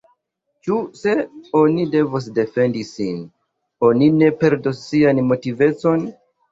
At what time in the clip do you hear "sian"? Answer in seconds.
4.91-5.27